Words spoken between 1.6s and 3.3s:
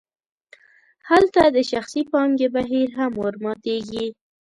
شخصي پانګې بهیر هم